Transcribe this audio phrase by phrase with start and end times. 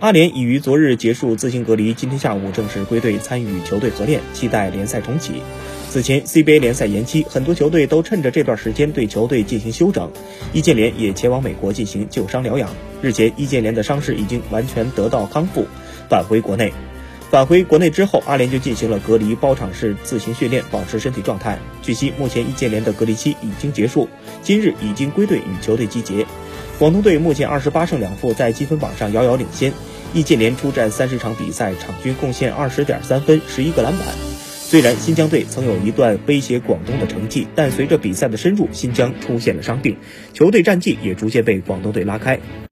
[0.00, 5.42] 阿联已于昨日结束自行隔离，今天下午正式归队参与球队合练，期待联赛重启。
[5.90, 10.08] 此前 CBA 联赛延期，很多球队都趁着这段时间对球队进行休整，
[10.52, 12.70] 易建联也前往美国进行旧伤疗养。
[13.02, 15.66] 日前，易建联的伤势已经完全得到康复，
[16.08, 16.72] 返回国内。
[17.28, 21.58] 返回国内之后，阿联就进行了隔离包场式自行训练，保持身体状态。
[21.82, 24.08] 据悉，目前易建联的隔离期已经结束，
[24.44, 26.24] 今日已经归队与球队集结。
[26.78, 29.72] 广东队目前二十八胜两负，在积分榜上遥遥领先。
[30.14, 34.06] 易建联出战三十场比赛，场均贡献二十点三分、十一个篮板。
[34.46, 39.96] 虽然新疆队曾有一段威胁广东的成绩，但随着比赛的深入，新疆出现了伤病，
[40.32, 42.38] 球队战绩也逐渐被广东队拉开。